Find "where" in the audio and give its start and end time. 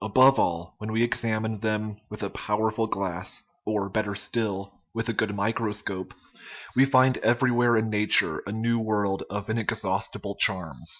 7.50-7.76